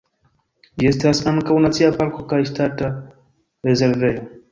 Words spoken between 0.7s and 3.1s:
Ĝi estas ankaŭ nacia parko kaj ŝtata